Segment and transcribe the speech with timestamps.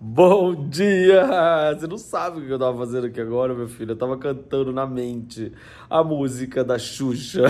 [0.00, 1.26] Bom dia!
[1.74, 3.90] Você não sabe o que eu tava fazendo aqui agora, meu filho.
[3.90, 5.52] Eu tava cantando na mente
[5.90, 7.42] a música da Xuxa.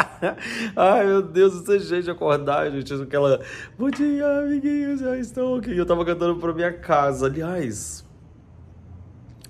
[0.74, 2.94] Ai, meu Deus, é gente acordar, gente.
[2.94, 3.42] Aquela.
[3.78, 5.76] Bom dia, amiguinhos, já estão aqui.
[5.76, 7.26] Eu tava cantando pra minha casa.
[7.26, 8.06] Aliás,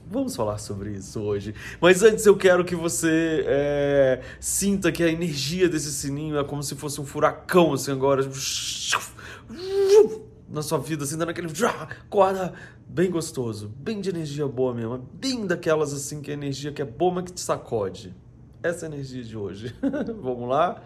[0.09, 1.53] Vamos falar sobre isso hoje.
[1.81, 6.63] Mas antes eu quero que você é, sinta que a energia desse sininho é como
[6.63, 8.23] se fosse um furacão, assim, agora
[10.49, 12.55] na sua vida, assim, dando aquele acorda
[12.89, 16.85] bem gostoso, bem de energia boa mesmo, bem daquelas assim que é energia que é
[16.85, 18.15] boa, mas que te sacode.
[18.63, 19.75] Essa é a energia de hoje.
[20.23, 20.83] Vamos lá?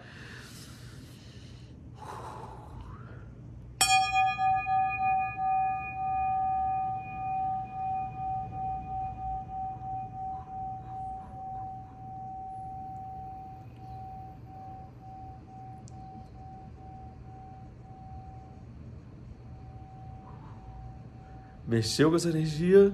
[21.71, 22.91] Mexeu com essa energia.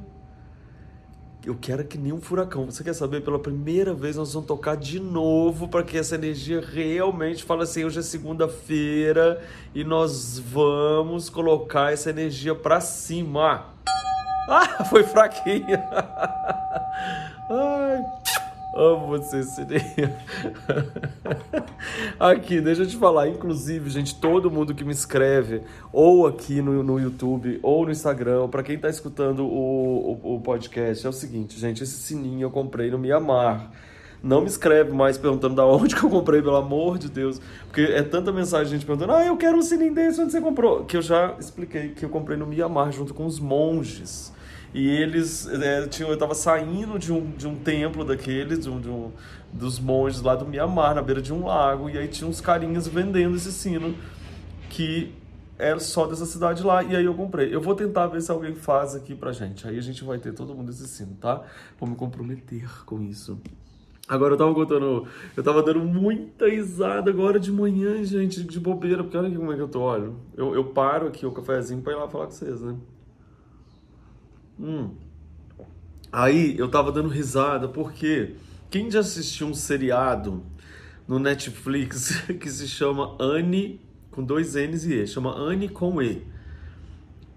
[1.44, 2.64] Eu quero que nem um furacão.
[2.66, 3.24] Você quer saber?
[3.24, 7.84] Pela primeira vez nós vamos tocar de novo para que essa energia realmente fale assim:
[7.84, 13.66] hoje é segunda-feira e nós vamos colocar essa energia para cima.
[14.48, 15.84] Ah, foi fraquinha.
[17.50, 18.27] Ai.
[18.78, 20.14] Amo você, Sininho.
[22.20, 23.28] aqui, deixa eu te falar.
[23.28, 28.48] Inclusive, gente, todo mundo que me escreve, ou aqui no, no YouTube, ou no Instagram,
[28.50, 31.82] para quem tá escutando o, o, o, podcast, é o seguinte, gente.
[31.82, 33.72] Esse sininho eu comprei no Miamar.
[34.22, 37.42] Não me escreve mais perguntando da onde que eu comprei, pelo amor de Deus.
[37.66, 40.86] Porque é tanta mensagem, gente perguntando, ah, eu quero um sininho desse, onde você comprou?
[40.86, 44.37] Que eu já expliquei que eu comprei no Miamar junto com os monges.
[44.74, 48.80] E eles é, tinham, eu estava saindo de um, de um templo daqueles, de um,
[48.80, 49.12] de um,
[49.52, 52.88] dos monges lá do Mianmar, na beira de um lago, e aí tinha uns carinhas
[52.88, 53.96] vendendo esse sino
[54.70, 55.14] que
[55.58, 57.54] era só dessa cidade lá, e aí eu comprei.
[57.54, 59.68] Eu vou tentar ver se alguém faz aqui pra gente.
[59.68, 61.42] Aí a gente vai ter todo mundo esse sino, tá?
[61.80, 63.40] Vou me comprometer com isso.
[64.08, 69.04] Agora eu tava contando, eu tava dando muita risada agora de manhã, gente, de bobeira,
[69.04, 70.12] porque olha aqui como é que eu tô, olha.
[70.36, 72.76] Eu, eu paro aqui o cafezinho pra ir lá falar com vocês, né?
[74.60, 74.92] Hum.
[76.12, 78.36] Aí eu tava dando risada porque
[78.70, 80.44] quem já assistiu um seriado
[81.08, 83.80] no Netflix que se chama Anne
[84.12, 86.26] com dois N's e E, chama Anne com E.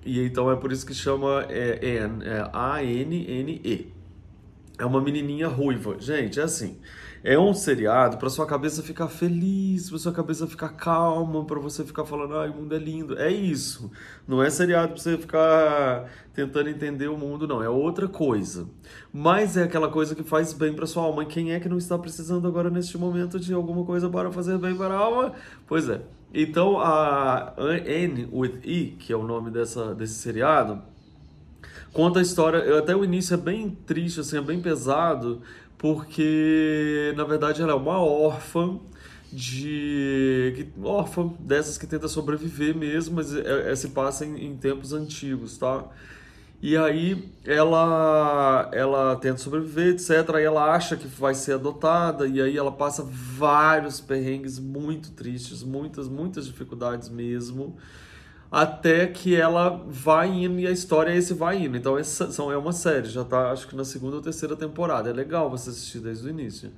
[0.05, 4.00] E então é por isso que chama é, é, é A-N-N-E.
[4.81, 5.97] É uma menininha ruiva.
[5.99, 6.79] Gente, é assim.
[7.23, 11.85] É um seriado para sua cabeça ficar feliz, para sua cabeça ficar calma, para você
[11.85, 13.19] ficar falando, ai, o mundo é lindo.
[13.19, 13.91] É isso.
[14.27, 17.63] Não é seriado para você ficar tentando entender o mundo, não.
[17.63, 18.67] É outra coisa.
[19.13, 21.25] Mas é aquela coisa que faz bem para sua alma.
[21.25, 24.57] E quem é que não está precisando agora neste momento de alguma coisa para fazer
[24.57, 25.35] bem para a alma?
[25.67, 26.01] Pois é.
[26.33, 27.53] Então a
[27.85, 30.81] N with E, que é o nome dessa, desse seriado,
[31.93, 32.79] conta a história.
[32.79, 35.43] Até o início é bem triste, assim, é bem pesado,
[35.79, 38.79] porque na verdade ela é uma órfã
[39.33, 44.93] de órfã dessas que tenta sobreviver mesmo, mas é, é, se passa em, em, tempos
[44.93, 45.85] antigos, tá?
[46.61, 50.35] E aí ela ela tenta sobreviver, etc.
[50.35, 55.63] Aí ela acha que vai ser adotada e aí ela passa vários perrengues muito tristes,
[55.63, 57.77] muitas muitas dificuldades mesmo
[58.51, 61.77] até que ela vai indo e a história é esse vai indo.
[61.77, 65.09] Então essa é uma série, já tá acho que na segunda ou terceira temporada.
[65.09, 66.73] É legal você assistir desde o início.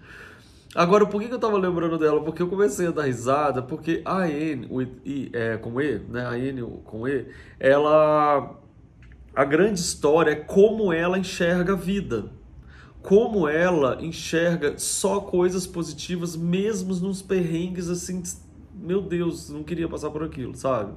[0.75, 2.23] Agora, por que, eu tava lembrando dela?
[2.23, 4.67] Porque eu comecei a dar risada, porque a N,
[5.35, 6.27] é, com E, né?
[6.27, 7.27] A N com E,
[7.61, 8.59] ela.
[9.35, 12.31] A grande história é como ela enxerga a vida.
[13.03, 18.23] Como ela enxerga só coisas positivas, mesmo nos perrengues assim.
[18.75, 20.95] Meu Deus, não queria passar por aquilo, sabe?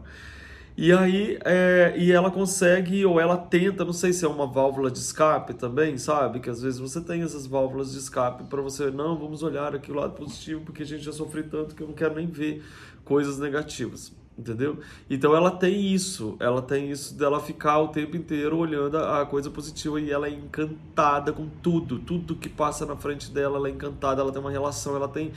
[0.78, 4.92] E aí, é, e ela consegue, ou ela tenta, não sei se é uma válvula
[4.92, 6.42] de escape também, sabe?
[6.42, 9.90] Que às vezes você tem essas válvulas de escape para você, não, vamos olhar aqui
[9.90, 12.62] o lado positivo, porque a gente já sofreu tanto que eu não quero nem ver
[13.06, 14.80] coisas negativas entendeu?
[15.10, 19.50] Então ela tem isso, ela tem isso dela ficar o tempo inteiro olhando a coisa
[19.50, 23.72] positiva e ela é encantada com tudo, tudo que passa na frente dela, ela é
[23.72, 25.32] encantada, ela tem uma relação, ela tem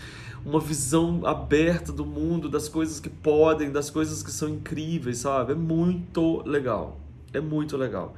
[0.44, 5.52] uma visão aberta do mundo, das coisas que podem, das coisas que são incríveis, sabe?
[5.52, 6.98] É muito legal.
[7.32, 8.14] É muito legal.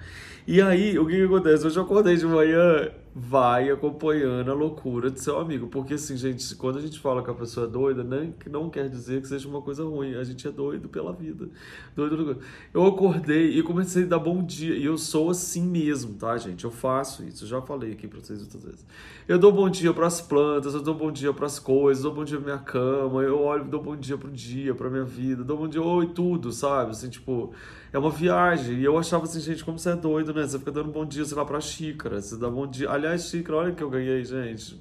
[0.47, 1.67] E aí, o que, que acontece?
[1.67, 5.67] Hoje eu acordei de manhã vai acompanhando a loucura de seu amigo.
[5.67, 8.89] Porque, assim, gente, quando a gente fala que a pessoa é doida, não, não quer
[8.89, 10.15] dizer que seja uma coisa ruim.
[10.15, 11.49] A gente é doido pela vida.
[11.95, 12.39] Doido.
[12.73, 14.75] Eu acordei e comecei a dar bom dia.
[14.77, 16.65] E eu sou assim mesmo, tá, gente?
[16.65, 17.45] Eu faço isso.
[17.45, 18.87] Eu já falei aqui pra vocês outras vezes.
[19.27, 22.13] Eu dou bom dia para as plantas, eu dou bom dia para as coisas, dou
[22.13, 25.45] bom dia pra minha cama, eu olho, dou bom dia pro dia, pra minha vida,
[25.45, 26.91] dou bom dia, oi, tudo, sabe?
[26.91, 27.53] Assim, tipo,
[27.93, 28.79] é uma viagem.
[28.79, 30.40] E eu achava assim, gente, como você é doido, né?
[30.47, 32.21] Você fica dando bom dia, sei lá, pra xícara.
[32.21, 32.91] Você dá bom dia.
[32.91, 34.81] Aliás, xícara, olha que eu ganhei, gente.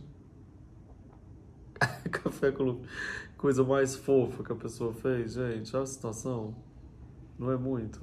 [2.12, 2.82] Café com
[3.38, 5.76] coisa mais fofa que a pessoa fez, gente.
[5.76, 6.56] Olha a situação.
[7.38, 8.00] Não é muito.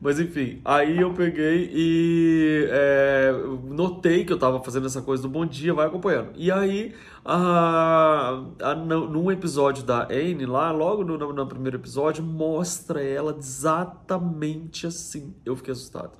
[0.00, 3.32] Mas enfim, aí eu peguei e é,
[3.64, 6.30] notei que eu tava fazendo essa coisa do bom dia, vai acompanhando.
[6.36, 6.94] E aí,
[7.24, 13.34] a, a, num episódio da Anne, lá, logo no, no, no primeiro episódio, mostra ela
[13.36, 15.34] exatamente assim.
[15.44, 16.12] Eu fiquei assustado.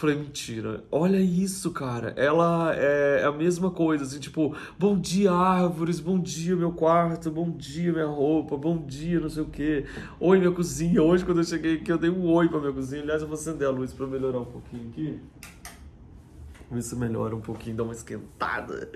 [0.00, 0.82] Falei, mentira.
[0.90, 2.14] Olha isso, cara.
[2.16, 7.50] Ela é a mesma coisa, assim, tipo, bom dia, árvores, bom dia, meu quarto, bom
[7.50, 9.84] dia, minha roupa, bom dia, não sei o quê.
[10.18, 11.02] Oi, minha cozinha.
[11.02, 13.02] Hoje, quando eu cheguei aqui, eu dei um oi pra minha cozinha.
[13.02, 15.20] Aliás, eu vou acender a luz pra melhorar um pouquinho aqui.
[16.78, 18.90] Se melhora um pouquinho, dá uma esquentada.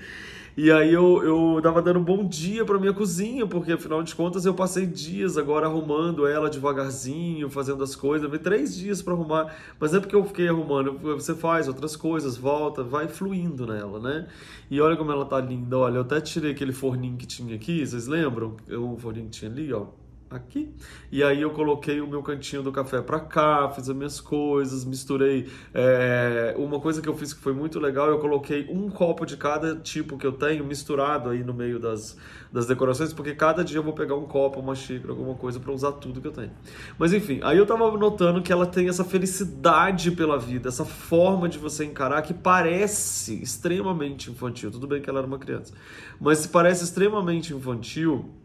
[0.57, 4.47] E aí eu, eu tava dando bom dia pra minha cozinha, porque afinal de contas
[4.47, 8.33] eu passei dias agora arrumando ela devagarzinho, fazendo as coisas.
[8.33, 10.97] Eu três dias para arrumar, mas é porque eu fiquei arrumando.
[11.01, 14.29] Você faz outras coisas, volta, vai fluindo nela, né?
[14.71, 15.77] E olha como ela tá linda.
[15.79, 18.57] Olha, eu até tirei aquele forninho que tinha aqui, vocês lembram?
[18.71, 19.87] O forninho que tinha ali, ó
[20.31, 20.75] aqui.
[21.11, 24.85] E aí eu coloquei o meu cantinho do café para cá, fiz as minhas coisas,
[24.85, 25.49] misturei.
[25.73, 26.55] É...
[26.59, 29.77] Uma coisa que eu fiz que foi muito legal, eu coloquei um copo de cada
[29.77, 32.17] tipo que eu tenho misturado aí no meio das,
[32.53, 35.73] das decorações, porque cada dia eu vou pegar um copo, uma xícara, alguma coisa para
[35.73, 36.51] usar tudo que eu tenho.
[36.99, 41.49] Mas enfim, aí eu tava notando que ela tem essa felicidade pela vida, essa forma
[41.49, 44.71] de você encarar que parece extremamente infantil.
[44.71, 45.73] Tudo bem que ela era uma criança,
[46.21, 48.44] mas parece extremamente infantil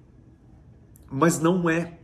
[1.11, 1.97] mas não é.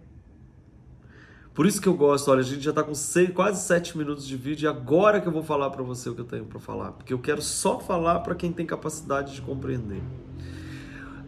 [1.54, 4.28] Por isso que eu gosto, olha, a gente já está com seis, quase sete minutos
[4.28, 6.60] de vídeo e agora que eu vou falar para você o que eu tenho para
[6.60, 10.02] falar, porque eu quero só falar para quem tem capacidade de compreender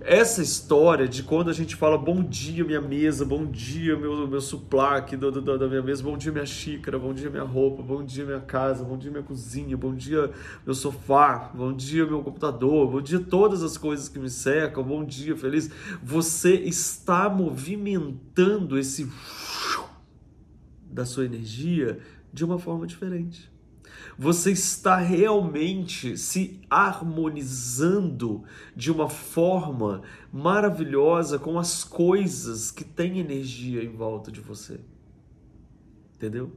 [0.07, 4.39] essa história de quando a gente fala bom dia minha mesa, bom dia meu, meu
[4.39, 8.01] suplaque do, do, da minha mesa, bom dia minha xícara, bom dia minha roupa, bom
[8.01, 10.31] dia minha casa, bom dia minha cozinha, bom dia
[10.65, 15.03] meu sofá, bom dia meu computador, bom dia todas as coisas que me cercam, bom
[15.03, 15.69] dia feliz.
[16.01, 19.11] Você está movimentando esse
[20.89, 21.99] da sua energia
[22.31, 23.51] de uma forma diferente.
[24.19, 28.43] Você está realmente se harmonizando
[28.75, 30.01] de uma forma
[30.33, 34.79] maravilhosa com as coisas que têm energia em volta de você.
[36.15, 36.51] Entendeu?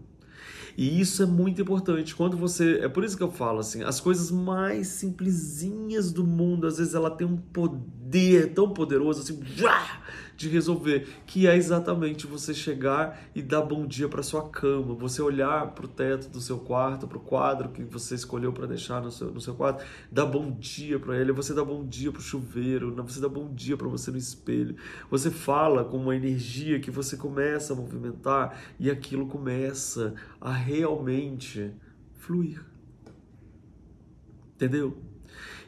[0.77, 2.15] E isso é muito importante.
[2.15, 2.79] Quando você.
[2.79, 6.95] É por isso que eu falo assim: as coisas mais simplesinhas do mundo, às vezes
[6.95, 9.39] ela tem um poder tão poderoso assim
[10.40, 15.20] de resolver, que é exatamente você chegar e dar bom dia para sua cama, você
[15.20, 19.02] olhar para o teto do seu quarto, para o quadro que você escolheu para deixar
[19.02, 22.20] no seu, no seu quarto, dar bom dia para ele, você dá bom dia para
[22.20, 24.76] o chuveiro, você dá bom dia para você no espelho,
[25.10, 31.70] você fala com uma energia que você começa a movimentar e aquilo começa a realmente
[32.14, 32.64] fluir.
[34.54, 35.10] Entendeu?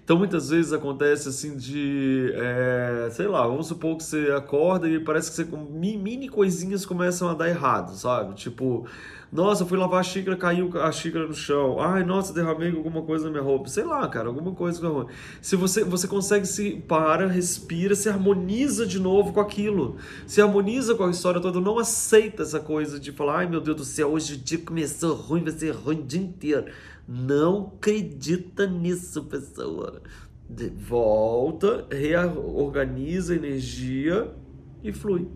[0.05, 4.99] Então muitas vezes acontece assim de, é, sei lá, vamos supor que você acorda e
[4.99, 8.35] parece que você mini coisinhas começam a dar errado, sabe?
[8.35, 8.85] Tipo,
[9.33, 11.81] nossa, fui lavar a xícara, caiu a xícara no chão.
[11.81, 13.67] Ai, nossa, derramei alguma coisa na minha roupa.
[13.67, 15.07] Sei lá, cara, alguma coisa.
[15.41, 19.97] Se você, você consegue se para, respira, se harmoniza de novo com aquilo.
[20.27, 21.61] Se harmoniza com a história toda.
[21.61, 25.15] Não aceita essa coisa de falar, ai meu Deus do céu, hoje o dia começou
[25.15, 26.67] ruim, vai ser ruim o dia inteiro.
[27.07, 30.03] Não acredita nisso, pessoa.
[30.49, 34.35] De volta, reorganiza a energia
[34.83, 35.29] e flui.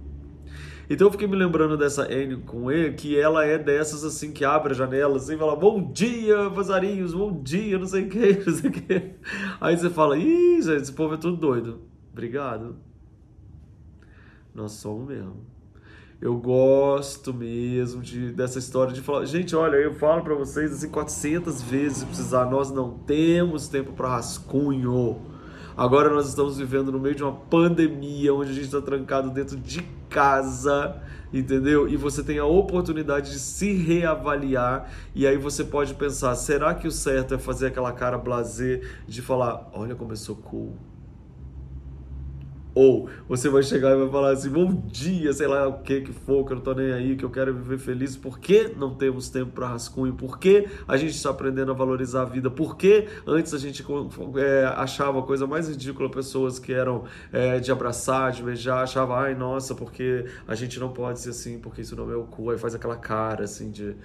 [0.89, 4.45] Então eu fiquei me lembrando dessa Anne com E, que ela é dessas assim que
[4.45, 8.33] abre a janela assim e fala: Bom dia, vazarinhos, bom dia, não sei o que,
[8.47, 9.15] não sei o que.
[9.61, 11.81] Aí você fala: Ih, gente, esse povo é tudo doido.
[12.13, 12.77] Obrigado.
[14.55, 15.56] Nós somos mesmo.
[16.19, 20.89] Eu gosto mesmo de, dessa história de falar, gente, olha, eu falo para vocês assim
[20.89, 25.21] 400 vezes se precisar, nós não temos tempo para rascunho.
[25.77, 29.59] Agora nós estamos vivendo no meio de uma pandemia onde a gente está trancado dentro
[29.59, 31.03] de casa,
[31.35, 31.87] entendeu?
[31.87, 36.89] E você tem a oportunidade de se reavaliar e aí você pode pensar, será que
[36.89, 40.79] o certo é fazer aquela cara blazer de falar, olha como eu sou cool?
[42.77, 46.13] Ou você vai chegar e vai falar assim: bom dia, sei lá o que que
[46.13, 48.19] for, que eu não tô nem aí, que eu quero viver feliz.
[48.19, 50.13] Por que não temos tempo para rascunho?
[50.13, 52.51] Por que a gente está aprendendo a valorizar a vida?
[52.51, 53.83] Por que antes a gente
[54.37, 59.21] é, achava a coisa mais ridícula pessoas que eram é, de abraçar, de beijar, achava,
[59.21, 62.51] ai nossa, porque a gente não pode ser assim, porque isso não é meu cu,
[62.51, 63.97] aí faz aquela cara assim de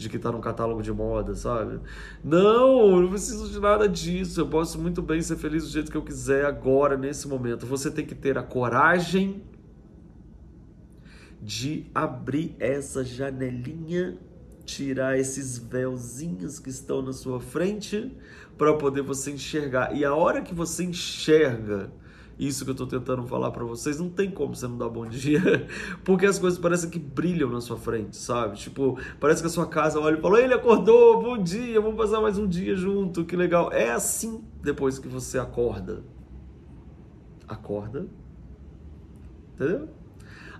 [0.00, 1.78] de que tá num catálogo de moda, sabe?
[2.24, 4.40] Não, não preciso de nada disso.
[4.40, 7.66] Eu posso muito bem ser feliz do jeito que eu quiser agora, nesse momento.
[7.66, 9.42] Você tem que ter a coragem
[11.42, 14.16] de abrir essa janelinha,
[14.64, 18.10] tirar esses véuzinhos que estão na sua frente
[18.56, 19.94] para poder você enxergar.
[19.94, 21.92] E a hora que você enxerga
[22.40, 25.04] isso que eu estou tentando falar para vocês, não tem como você não dar bom
[25.06, 25.66] dia,
[26.02, 28.56] porque as coisas parecem que brilham na sua frente, sabe?
[28.56, 32.20] Tipo, parece que a sua casa olha e fala: ele acordou, bom dia, vamos passar
[32.20, 33.70] mais um dia junto, que legal.
[33.72, 36.02] É assim depois que você acorda.
[37.46, 38.06] Acorda.
[39.54, 39.88] Entendeu?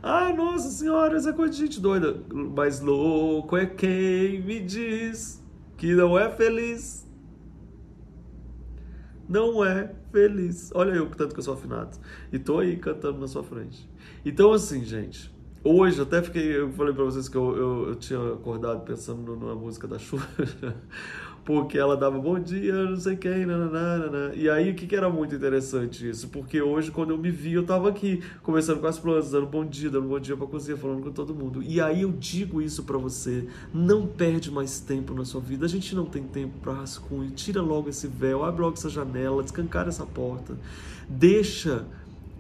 [0.02, 2.22] Ah, nossa senhora, essa coisa de gente doida.
[2.32, 5.42] Mas louco é quem me diz
[5.76, 7.09] que não é feliz
[9.30, 10.70] não é feliz.
[10.74, 11.96] Olha eu, tanto que eu sou afinado.
[12.32, 13.88] E tô aí cantando na sua frente.
[14.24, 15.32] Então, assim, gente,
[15.62, 16.56] hoje até fiquei.
[16.56, 20.26] Eu falei pra vocês que eu, eu, eu tinha acordado pensando na música da chuva.
[21.44, 24.32] porque ela dava bom dia, não sei quem, nananana.
[24.34, 26.28] e aí o que, que era muito interessante isso?
[26.28, 29.64] Porque hoje, quando eu me vi, eu tava aqui, conversando com as plantas, dando bom
[29.64, 31.62] dia, dando bom dia pra cozinha, falando com todo mundo.
[31.62, 35.68] E aí eu digo isso para você, não perde mais tempo na sua vida, a
[35.68, 39.88] gente não tem tempo pra rascunho, tira logo esse véu, abre logo essa janela, descancara
[39.88, 40.56] essa porta,
[41.08, 41.86] deixa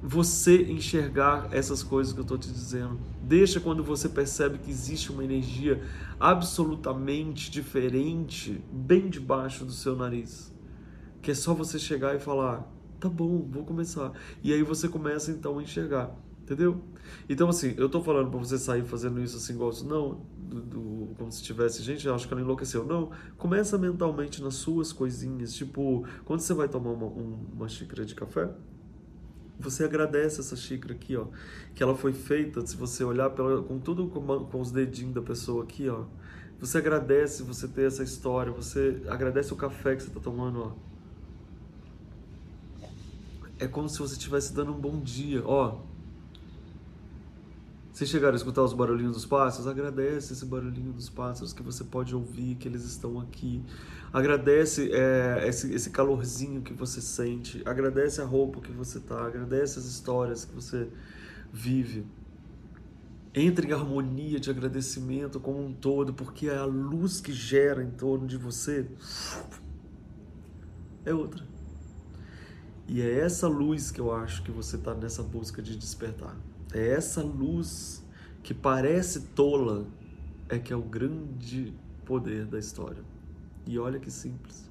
[0.02, 2.98] você enxergar essas coisas que eu estou te dizendo.
[3.22, 5.82] Deixa quando você percebe que existe uma energia
[6.18, 10.54] absolutamente diferente bem debaixo do seu nariz.
[11.20, 12.66] Que é só você chegar e falar:
[12.98, 14.12] tá bom, vou começar.
[14.42, 16.14] E aí você começa então a enxergar.
[16.42, 16.82] Entendeu?
[17.28, 21.14] Então, assim, eu tô falando para você sair fazendo isso assim, igual não, do, do,
[21.16, 22.84] como se tivesse, gente, acho que ela enlouqueceu.
[22.84, 25.54] Não, começa mentalmente nas suas coisinhas.
[25.54, 28.50] Tipo, quando você vai tomar uma, uma xícara de café,
[29.60, 31.26] você agradece essa xícara aqui, ó,
[31.74, 35.22] que ela foi feita, se você olhar pela, com tudo com, com os dedinhos da
[35.22, 36.04] pessoa aqui, ó,
[36.58, 40.90] você agradece você ter essa história, você agradece o café que você está tomando, ó.
[43.58, 45.80] É como se você estivesse dando um bom dia, ó.
[48.00, 51.84] Se chegaram a escutar os barulhinhos dos pássaros, agradece esse barulhinho dos pássaros que você
[51.84, 53.62] pode ouvir, que eles estão aqui.
[54.10, 57.62] Agradece é, esse, esse calorzinho que você sente.
[57.66, 59.26] Agradece a roupa que você tá.
[59.26, 60.88] Agradece as histórias que você
[61.52, 62.06] vive.
[63.34, 68.26] Entre em harmonia de agradecimento como um todo, porque a luz que gera em torno
[68.26, 68.88] de você
[71.04, 71.44] é outra.
[72.88, 76.34] E é essa luz que eu acho que você está nessa busca de despertar.
[76.72, 78.04] É essa luz
[78.42, 79.86] que parece tola,
[80.48, 81.72] é que é o grande
[82.04, 83.02] poder da história.
[83.66, 84.70] E olha que simples.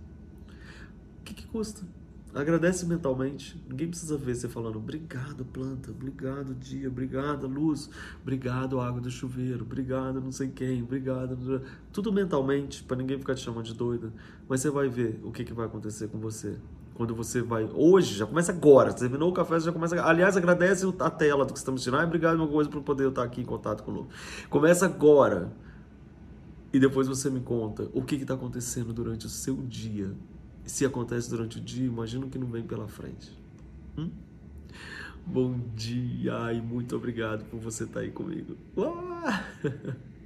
[1.19, 1.85] O que, que custa?
[2.33, 3.59] Agradece mentalmente.
[3.67, 7.89] Ninguém precisa ver você falando obrigado, planta, obrigado, dia, obrigado, luz,
[8.21, 11.61] obrigado, água do chuveiro, obrigado, não sei quem, obrigado.
[11.91, 14.13] Tudo mentalmente, para ninguém ficar te chamando de doida.
[14.47, 16.55] Mas você vai ver o que, que vai acontecer com você.
[16.99, 17.63] Quando você vai.
[17.73, 18.91] Hoje, já começa agora.
[18.91, 20.03] Você terminou o café, você já começa.
[20.03, 22.01] Aliás, agradece a tela do que estamos tirando.
[22.01, 24.09] Ah, obrigado, uma coisa, por poder estar aqui em contato conosco.
[24.49, 25.49] Começa agora.
[26.73, 30.13] E depois você me conta o que está acontecendo durante o seu dia.
[30.65, 33.31] E se acontece durante o dia, imagina o que não vem pela frente.
[33.97, 34.09] Hum?
[35.25, 38.57] Bom dia e muito obrigado por você estar tá aí comigo.
[38.75, 38.93] Uau!